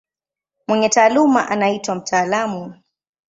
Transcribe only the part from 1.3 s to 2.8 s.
anaitwa mtaalamu.